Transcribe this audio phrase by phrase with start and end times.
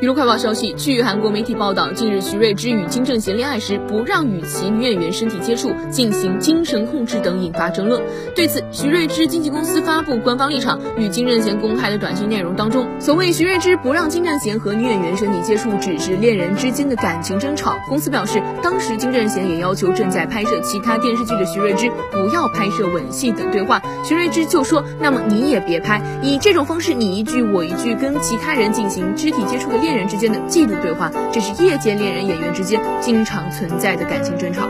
[0.00, 8.00] 娱乐快报消息，据韩国媒体报道，近日徐瑞芝与金正贤恋爱时不让与其女演员身体接触、进行精神控制等，引发争论。
[8.32, 17.74] 对此，徐瑞芝经纪公司发布官方立场，与金正贤公开的短信内容当中，所谓徐瑞芝不让金正贤和女演员身体接触，只是恋人之间的感情争吵。
[17.88, 34.68] 公司表示，当时金正贤也要求正在拍摄其他电视剧的徐瑞芝不要拍摄吻戏等对话，徐瑞芝就说：“那么你也别拍，以这种方式你一句我一句跟其他人进行肢体接触的恋。”恋人之间的嫉妒对话，这是业界恋人演员之间经常存在的感情争吵。